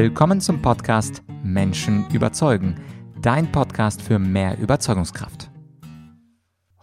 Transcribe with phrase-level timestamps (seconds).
[0.00, 2.80] Willkommen zum Podcast Menschen überzeugen,
[3.20, 5.50] dein Podcast für mehr Überzeugungskraft.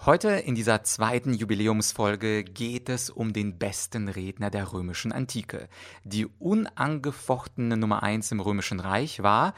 [0.05, 5.69] Heute in dieser zweiten Jubiläumsfolge geht es um den besten Redner der römischen Antike.
[6.03, 9.53] Die unangefochtene Nummer eins im römischen Reich war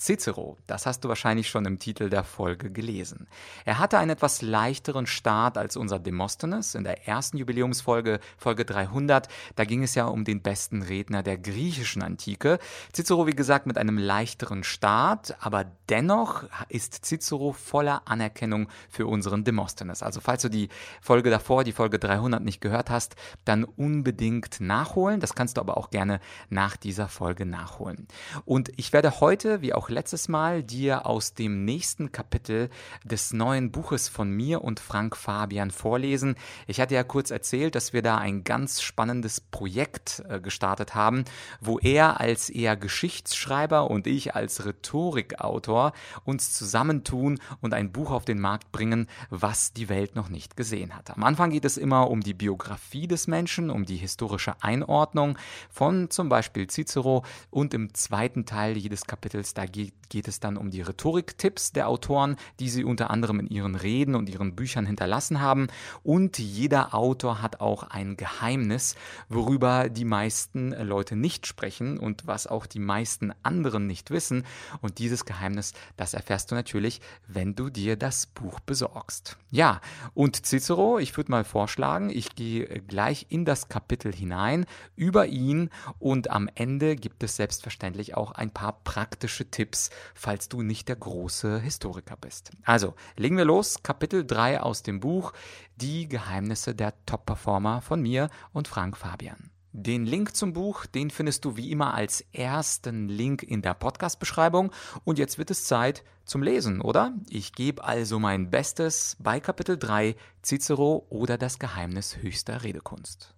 [0.00, 3.28] Cicero, das hast du wahrscheinlich schon im Titel der Folge gelesen.
[3.66, 9.28] Er hatte einen etwas leichteren Start als unser Demosthenes in der ersten Jubiläumsfolge, Folge 300.
[9.56, 12.58] Da ging es ja um den besten Redner der griechischen Antike.
[12.94, 19.44] Cicero, wie gesagt, mit einem leichteren Start, aber dennoch ist Cicero voller Anerkennung für unseren
[19.44, 20.02] Demosthenes.
[20.02, 20.70] Also falls du die
[21.02, 25.20] Folge davor, die Folge 300 nicht gehört hast, dann unbedingt nachholen.
[25.20, 28.08] Das kannst du aber auch gerne nach dieser Folge nachholen.
[28.46, 32.70] Und ich werde heute, wie auch letztes Mal dir aus dem nächsten Kapitel
[33.04, 36.36] des neuen Buches von mir und Frank Fabian vorlesen.
[36.66, 41.24] Ich hatte ja kurz erzählt, dass wir da ein ganz spannendes Projekt äh, gestartet haben,
[41.60, 45.92] wo er als eher Geschichtsschreiber und ich als Rhetorikautor
[46.24, 50.94] uns zusammentun und ein Buch auf den Markt bringen, was die Welt noch nicht gesehen
[50.96, 51.10] hat.
[51.10, 55.36] Am Anfang geht es immer um die Biografie des Menschen, um die historische Einordnung
[55.68, 59.79] von zum Beispiel Cicero und im zweiten Teil jedes Kapitels, da geht
[60.10, 64.14] geht es dann um die Rhetoriktipps der Autoren, die sie unter anderem in ihren Reden
[64.14, 65.68] und ihren Büchern hinterlassen haben.
[66.02, 68.96] Und jeder Autor hat auch ein Geheimnis,
[69.28, 74.44] worüber die meisten Leute nicht sprechen und was auch die meisten anderen nicht wissen.
[74.82, 79.38] Und dieses Geheimnis, das erfährst du natürlich, wenn du dir das Buch besorgst.
[79.50, 79.80] Ja,
[80.14, 84.66] und Cicero, ich würde mal vorschlagen, ich gehe gleich in das Kapitel hinein
[84.96, 90.48] über ihn und am Ende gibt es selbstverständlich auch ein paar praktische Tipps Tipps, falls
[90.48, 92.50] du nicht der große Historiker bist.
[92.64, 93.84] Also, legen wir los.
[93.84, 95.32] Kapitel 3 aus dem Buch
[95.76, 99.50] Die Geheimnisse der Top-Performer von mir und Frank Fabian.
[99.72, 104.72] Den Link zum Buch, den findest du wie immer als ersten Link in der Podcast-Beschreibung.
[105.04, 107.14] Und jetzt wird es Zeit zum Lesen, oder?
[107.28, 113.36] Ich gebe also mein Bestes bei Kapitel 3 Cicero oder das Geheimnis höchster Redekunst.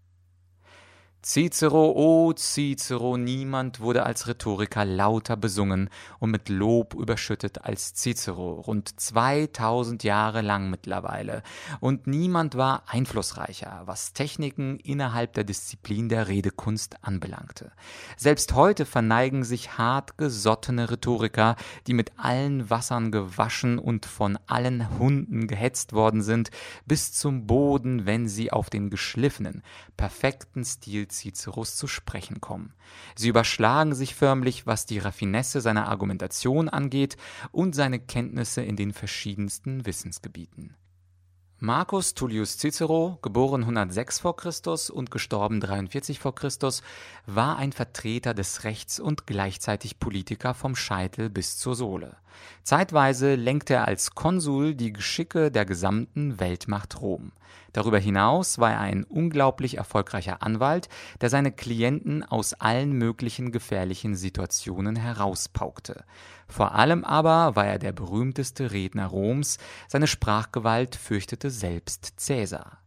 [1.25, 5.89] Cicero, oh Cicero, niemand wurde als Rhetoriker lauter besungen
[6.19, 11.45] und mit Lob überschüttet als Cicero, rund 2000 Jahre lang mittlerweile.
[11.79, 17.71] Und niemand war einflussreicher, was Techniken innerhalb der Disziplin der Redekunst anbelangte.
[18.17, 21.55] Selbst heute verneigen sich hartgesottene Rhetoriker,
[21.87, 26.51] die mit allen Wassern gewaschen und von allen Hunden gehetzt worden sind,
[26.85, 29.63] bis zum Boden, wenn sie auf den geschliffenen,
[29.97, 32.75] perfekten Stil Ciceros zu sprechen kommen.
[33.15, 37.17] Sie überschlagen sich förmlich, was die Raffinesse seiner Argumentation angeht
[37.53, 40.75] und seine Kenntnisse in den verschiedensten Wissensgebieten.
[41.65, 44.33] Marcus Tullius Cicero, geboren 106 v.
[44.33, 44.51] Chr.
[44.93, 46.33] und gestorben 43 v.
[46.33, 46.51] Chr.,
[47.27, 52.17] war ein Vertreter des Rechts und gleichzeitig Politiker vom Scheitel bis zur Sohle.
[52.63, 57.33] Zeitweise lenkte er als Konsul die Geschicke der gesamten Weltmacht Rom.
[57.73, 60.89] Darüber hinaus war er ein unglaublich erfolgreicher Anwalt,
[61.21, 66.05] der seine Klienten aus allen möglichen gefährlichen Situationen herauspaukte.
[66.49, 72.82] Vor allem aber war er der berühmteste Redner Roms, seine Sprachgewalt fürchtete selbst Cäsar.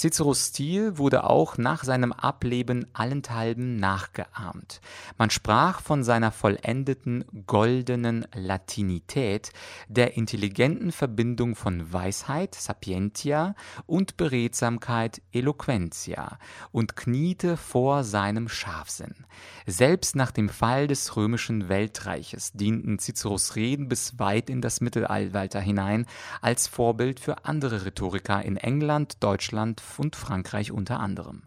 [0.00, 4.80] Ciceros Stil wurde auch nach seinem Ableben allenthalben nachgeahmt.
[5.18, 9.52] Man sprach von seiner vollendeten goldenen Latinität,
[9.88, 16.38] der intelligenten Verbindung von Weisheit (sapientia) und Beredsamkeit (eloquentia)
[16.72, 19.26] und kniete vor seinem Scharfsinn.
[19.66, 25.60] Selbst nach dem Fall des römischen Weltreiches dienten Ciceros Reden bis weit in das Mittelalter
[25.60, 26.06] hinein
[26.40, 31.42] als Vorbild für andere Rhetoriker in England, Deutschland und Frankreich unter anderem.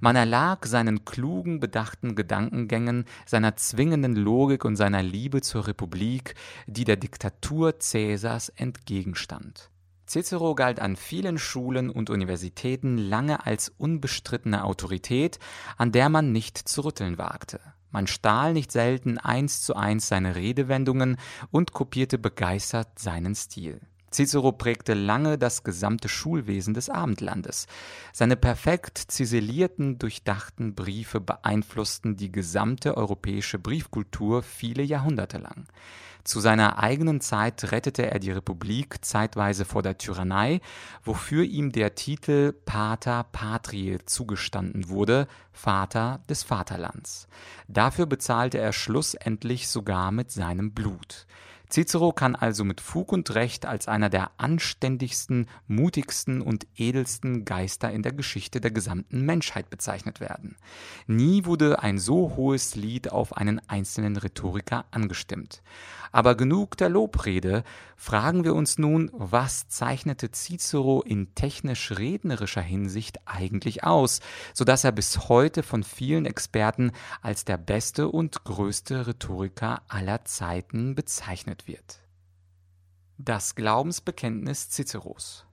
[0.00, 6.34] Man erlag seinen klugen, bedachten Gedankengängen, seiner zwingenden Logik und seiner Liebe zur Republik,
[6.66, 9.70] die der Diktatur Cäsars entgegenstand.
[10.06, 15.38] Cicero galt an vielen Schulen und Universitäten lange als unbestrittene Autorität,
[15.76, 17.60] an der man nicht zu rütteln wagte.
[17.90, 21.18] Man stahl nicht selten eins zu eins seine Redewendungen
[21.50, 23.80] und kopierte begeistert seinen Stil.
[24.12, 27.66] Cicero prägte lange das gesamte Schulwesen des Abendlandes.
[28.12, 35.66] Seine perfekt ziselierten, durchdachten Briefe beeinflussten die gesamte europäische Briefkultur viele Jahrhunderte lang.
[36.24, 40.60] Zu seiner eigenen Zeit rettete er die Republik zeitweise vor der Tyrannei,
[41.02, 47.26] wofür ihm der Titel Pater Patriae zugestanden wurde, Vater des Vaterlands.
[47.66, 51.26] Dafür bezahlte er schlussendlich sogar mit seinem Blut.
[51.72, 57.90] Cicero kann also mit Fug und Recht als einer der anständigsten, mutigsten und edelsten Geister
[57.90, 60.56] in der Geschichte der gesamten Menschheit bezeichnet werden.
[61.06, 65.62] Nie wurde ein so hohes Lied auf einen einzelnen Rhetoriker angestimmt.
[66.12, 67.64] Aber genug der Lobrede,
[67.96, 74.20] fragen wir uns nun, was zeichnete Cicero in technisch-rednerischer Hinsicht eigentlich aus,
[74.52, 76.92] so dass er bis heute von vielen Experten
[77.22, 82.00] als der beste und größte Rhetoriker aller Zeiten bezeichnet wird.
[83.18, 85.46] Das Glaubensbekenntnis Ciceros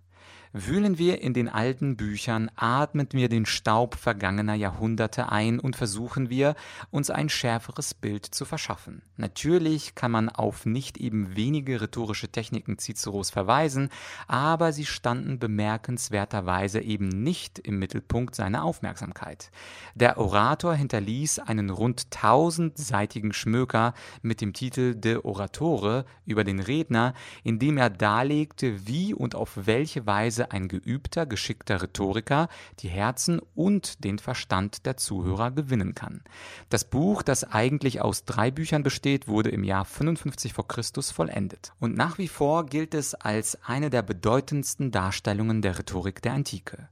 [0.51, 6.31] Wühlen wir in den alten Büchern, atmen wir den Staub vergangener Jahrhunderte ein und versuchen
[6.31, 6.55] wir,
[6.89, 9.03] uns ein schärferes Bild zu verschaffen.
[9.15, 13.89] Natürlich kann man auf nicht eben wenige rhetorische Techniken Ciceros verweisen,
[14.27, 19.51] aber sie standen bemerkenswerterweise eben nicht im Mittelpunkt seiner Aufmerksamkeit.
[19.93, 23.93] Der Orator hinterließ einen rund tausendseitigen Schmöker
[24.23, 27.13] mit dem Titel De Oratore über den Redner,
[27.43, 32.47] in dem er darlegte, wie und auf welche Weise Weise ein geübter, geschickter Rhetoriker
[32.79, 36.21] die Herzen und den Verstand der Zuhörer gewinnen kann.
[36.69, 41.73] Das Buch, das eigentlich aus drei Büchern besteht, wurde im Jahr 55 vor Christus vollendet.
[41.79, 46.87] Und nach wie vor gilt es als eine der bedeutendsten Darstellungen der Rhetorik der Antike.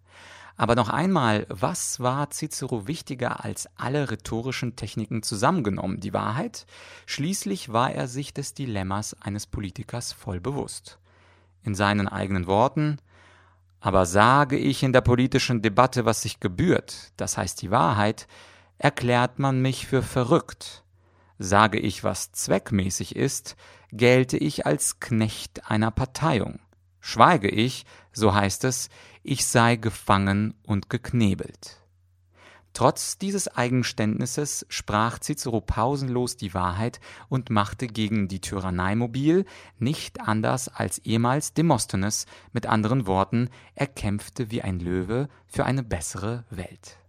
[0.57, 5.99] Aber noch einmal, was war Cicero wichtiger als alle rhetorischen Techniken zusammengenommen?
[6.01, 6.65] Die Wahrheit?
[7.05, 10.97] Schließlich war er sich des Dilemmas eines Politikers voll bewusst.
[11.63, 12.97] In seinen eigenen Worten
[13.79, 18.27] aber sage ich in der politischen Debatte, was sich gebührt, das heißt die Wahrheit,
[18.77, 20.83] erklärt man mich für verrückt.
[21.39, 23.56] Sage ich, was zweckmäßig ist,
[23.91, 26.59] gelte ich als Knecht einer Parteiung.
[27.00, 28.89] Schweige ich, so heißt es,
[29.24, 31.81] ich sei gefangen und geknebelt.
[32.74, 37.00] Trotz dieses Eigenständnisses sprach Cicero pausenlos die Wahrheit
[37.30, 39.46] und machte gegen die Tyrannei mobil,
[39.80, 45.84] nicht anders als ehemals Demosthenes, mit anderen Worten, er kämpfte wie ein Löwe für eine
[45.84, 47.00] bessere Welt.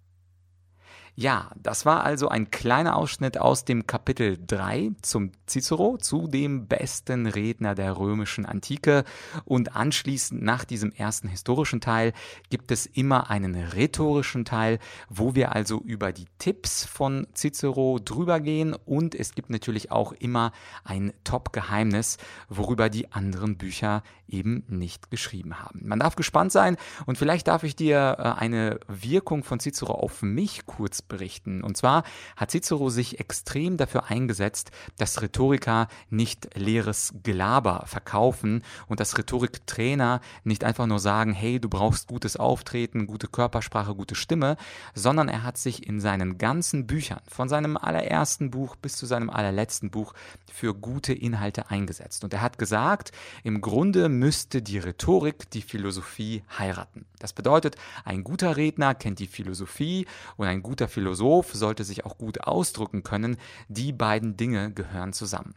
[1.20, 6.68] Ja, das war also ein kleiner Ausschnitt aus dem Kapitel 3 zum Cicero, zu dem
[6.68, 9.02] besten Redner der römischen Antike.
[9.44, 12.12] Und anschließend nach diesem ersten historischen Teil
[12.50, 14.78] gibt es immer einen rhetorischen Teil,
[15.08, 18.76] wo wir also über die Tipps von Cicero drüber gehen.
[18.86, 20.52] Und es gibt natürlich auch immer
[20.84, 22.18] ein Top-Geheimnis,
[22.48, 25.80] worüber die anderen Bücher eben nicht geschrieben haben.
[25.82, 26.76] Man darf gespannt sein
[27.06, 31.62] und vielleicht darf ich dir äh, eine Wirkung von Cicero auf mich kurz berichten.
[31.62, 32.04] Und zwar
[32.36, 40.20] hat Cicero sich extrem dafür eingesetzt, dass Rhetoriker nicht leeres Gelaber verkaufen und dass Rhetoriktrainer
[40.44, 44.56] nicht einfach nur sagen, hey, du brauchst gutes Auftreten, gute Körpersprache, gute Stimme,
[44.94, 49.30] sondern er hat sich in seinen ganzen Büchern, von seinem allerersten Buch bis zu seinem
[49.30, 50.14] allerletzten Buch,
[50.52, 52.24] für gute Inhalte eingesetzt.
[52.24, 53.12] Und er hat gesagt,
[53.44, 57.06] im Grunde müsste die Rhetorik die Philosophie heiraten.
[57.18, 60.06] Das bedeutet, ein guter Redner kennt die Philosophie
[60.36, 63.36] und ein guter Philosoph sollte sich auch gut ausdrücken können.
[63.68, 65.54] Die beiden Dinge gehören zusammen.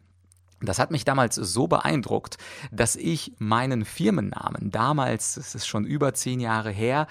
[0.61, 2.38] Das hat mich damals so beeindruckt,
[2.71, 7.07] dass ich meinen Firmennamen damals, es ist schon über zehn Jahre her,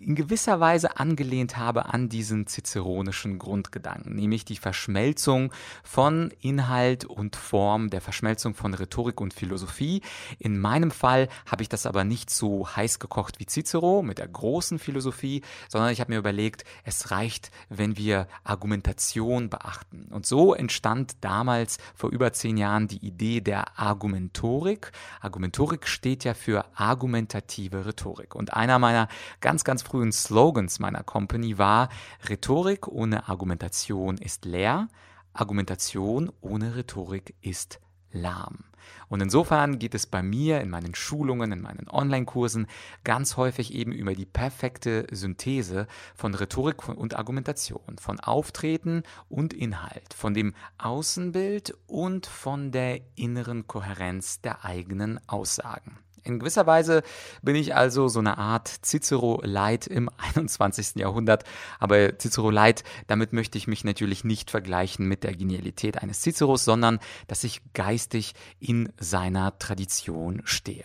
[0.00, 5.52] in gewisser Weise angelehnt habe an diesen ciceronischen Grundgedanken, nämlich die Verschmelzung
[5.84, 10.02] von Inhalt und Form, der Verschmelzung von Rhetorik und Philosophie.
[10.38, 14.28] In meinem Fall habe ich das aber nicht so heiß gekocht wie Cicero mit der
[14.28, 20.08] großen Philosophie, sondern ich habe mir überlegt, es reicht, wenn wir Argumentation beachten.
[20.10, 24.90] Und so entstand damals vor über zehn Jahren die Idee der Argumentorik.
[25.20, 28.34] Argumentorik steht ja für argumentative Rhetorik.
[28.34, 29.08] Und einer meiner
[29.40, 31.90] ganz, ganz ganz frühen Slogans meiner Company war,
[32.30, 34.88] Rhetorik ohne Argumentation ist leer,
[35.34, 37.78] Argumentation ohne Rhetorik ist
[38.10, 38.64] lahm.
[39.08, 42.68] Und insofern geht es bei mir in meinen Schulungen, in meinen Online-Kursen
[43.04, 50.14] ganz häufig eben über die perfekte Synthese von Rhetorik und Argumentation, von Auftreten und Inhalt,
[50.14, 55.98] von dem Außenbild und von der inneren Kohärenz der eigenen Aussagen.
[56.26, 57.02] In gewisser Weise
[57.40, 60.96] bin ich also so eine Art Cicero Light im 21.
[60.96, 61.44] Jahrhundert.
[61.78, 66.64] Aber Cicero Light, damit möchte ich mich natürlich nicht vergleichen mit der Genialität eines Ciceros,
[66.64, 70.84] sondern dass ich geistig in seiner Tradition stehe.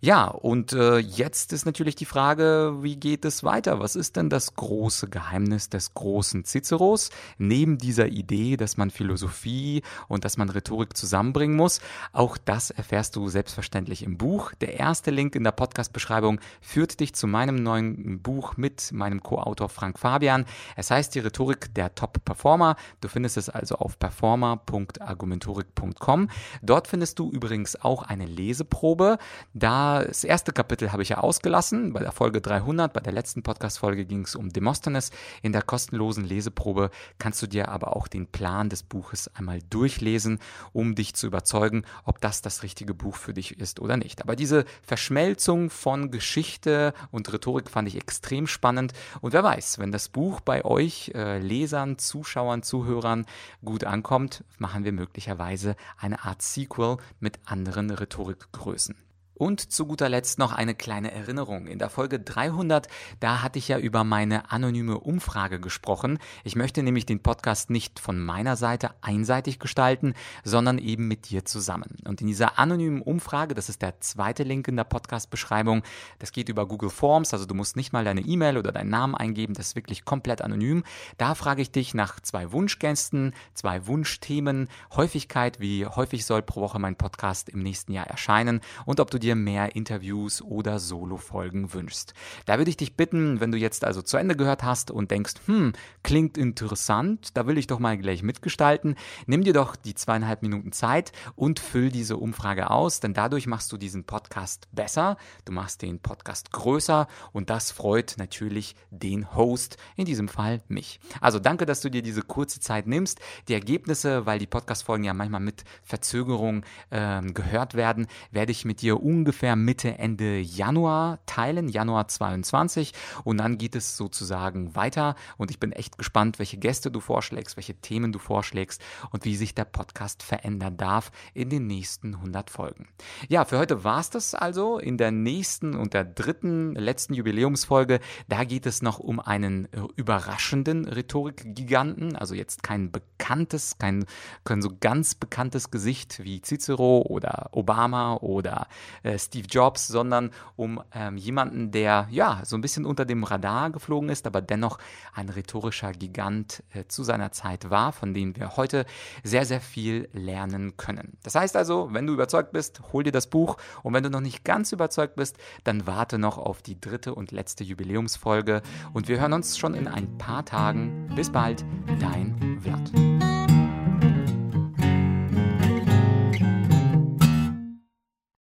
[0.00, 3.80] Ja, und äh, jetzt ist natürlich die Frage, wie geht es weiter?
[3.80, 7.10] Was ist denn das große Geheimnis des großen Ciceros?
[7.36, 11.80] Neben dieser Idee, dass man Philosophie und dass man Rhetorik zusammenbringen muss,
[12.12, 14.52] auch das erfährst du selbstverständlich im Buch.
[14.60, 19.20] Der Der erste Link in der Podcast-Beschreibung führt dich zu meinem neuen Buch mit meinem
[19.20, 20.44] Co-Autor Frank Fabian.
[20.76, 22.76] Es heißt die Rhetorik der Top-Performer.
[23.00, 26.28] Du findest es also auf performer.argumentorik.com.
[26.62, 29.18] Dort findest du übrigens auch eine Leseprobe.
[29.54, 32.92] Das erste Kapitel habe ich ja ausgelassen bei der Folge 300.
[32.92, 35.10] Bei der letzten Podcast-Folge ging es um Demosthenes.
[35.42, 40.38] In der kostenlosen Leseprobe kannst du dir aber auch den Plan des Buches einmal durchlesen,
[40.72, 44.22] um dich zu überzeugen, ob das das richtige Buch für dich ist oder nicht.
[44.22, 48.92] Aber diese Verschmelzung von Geschichte und Rhetorik fand ich extrem spannend.
[49.20, 53.26] Und wer weiß, wenn das Buch bei euch äh, Lesern, Zuschauern, Zuhörern
[53.64, 58.96] gut ankommt, machen wir möglicherweise eine Art Sequel mit anderen Rhetorikgrößen.
[59.40, 61.66] Und zu guter Letzt noch eine kleine Erinnerung.
[61.66, 62.88] In der Folge 300,
[63.20, 66.18] da hatte ich ja über meine anonyme Umfrage gesprochen.
[66.44, 70.12] Ich möchte nämlich den Podcast nicht von meiner Seite einseitig gestalten,
[70.44, 71.96] sondern eben mit dir zusammen.
[72.06, 75.84] Und in dieser anonymen Umfrage, das ist der zweite Link in der Podcast-Beschreibung,
[76.18, 79.14] das geht über Google Forms, also du musst nicht mal deine E-Mail oder deinen Namen
[79.14, 80.84] eingeben, das ist wirklich komplett anonym.
[81.16, 86.78] Da frage ich dich nach zwei Wunschgästen, zwei Wunschthemen, Häufigkeit, wie häufig soll pro Woche
[86.78, 91.72] mein Podcast im nächsten Jahr erscheinen und ob du dir dir mehr Interviews oder Solo-Folgen
[91.72, 92.14] wünschst.
[92.46, 95.34] Da würde ich dich bitten, wenn du jetzt also zu Ende gehört hast und denkst,
[95.46, 95.72] hm,
[96.02, 98.96] klingt interessant, da will ich doch mal gleich mitgestalten,
[99.26, 103.70] nimm dir doch die zweieinhalb Minuten Zeit und füll diese Umfrage aus, denn dadurch machst
[103.70, 109.76] du diesen Podcast besser, du machst den Podcast größer und das freut natürlich den Host,
[109.96, 110.98] in diesem Fall mich.
[111.20, 113.20] Also danke, dass du dir diese kurze Zeit nimmst.
[113.46, 118.82] Die Ergebnisse, weil die Podcast-Folgen ja manchmal mit Verzögerung äh, gehört werden, werde ich mit
[118.82, 122.94] dir ungefähr ungefähr Mitte, Ende Januar teilen, Januar 22.
[123.22, 125.14] Und dann geht es sozusagen weiter.
[125.36, 129.36] Und ich bin echt gespannt, welche Gäste du vorschlägst, welche Themen du vorschlägst und wie
[129.36, 132.88] sich der Podcast verändern darf in den nächsten 100 Folgen.
[133.28, 134.78] Ja, für heute war es das also.
[134.78, 140.88] In der nächsten und der dritten, letzten Jubiläumsfolge, da geht es noch um einen überraschenden
[140.88, 142.16] Rhetorikgiganten.
[142.16, 144.06] Also jetzt kein bekanntes, kein,
[144.44, 148.66] kein so ganz bekanntes Gesicht wie Cicero oder Obama oder
[149.10, 153.70] äh, Steve Jobs, sondern um ähm, jemanden, der ja so ein bisschen unter dem Radar
[153.70, 154.78] geflogen ist, aber dennoch
[155.12, 158.86] ein rhetorischer Gigant äh, zu seiner Zeit war, von dem wir heute
[159.24, 161.18] sehr, sehr viel lernen können.
[161.22, 164.20] Das heißt also, wenn du überzeugt bist, hol dir das Buch und wenn du noch
[164.20, 168.62] nicht ganz überzeugt bist, dann warte noch auf die dritte und letzte Jubiläumsfolge
[168.92, 171.10] und wir hören uns schon in ein paar Tagen.
[171.16, 171.64] Bis bald,
[172.00, 173.09] dein Vlad.